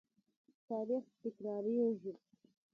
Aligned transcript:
تاریخ 0.67 1.05
تکرارېږي. 1.21 2.13